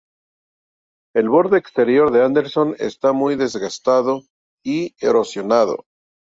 El 1.13 1.29
borde 1.29 1.59
exterior 1.59 2.09
de 2.09 2.23
Anderson 2.23 2.75
está 2.79 3.13
muy 3.13 3.35
desgastado 3.35 4.23
y 4.65 4.95
erosionado. 4.97 5.85